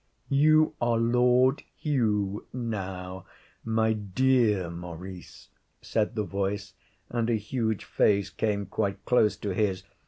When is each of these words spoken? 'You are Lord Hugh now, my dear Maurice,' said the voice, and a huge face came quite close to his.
'You 0.29 0.73
are 0.81 0.97
Lord 0.97 1.61
Hugh 1.77 2.47
now, 2.51 3.27
my 3.63 3.93
dear 3.93 4.71
Maurice,' 4.71 5.49
said 5.79 6.15
the 6.15 6.23
voice, 6.23 6.73
and 7.11 7.29
a 7.29 7.35
huge 7.35 7.83
face 7.83 8.31
came 8.31 8.65
quite 8.65 9.05
close 9.05 9.37
to 9.37 9.51
his. 9.53 9.83